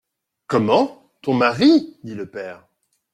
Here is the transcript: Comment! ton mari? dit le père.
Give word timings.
Comment! 0.47 1.11
ton 1.21 1.35
mari? 1.35 1.99
dit 2.03 2.15
le 2.15 2.27
père. 2.27 2.65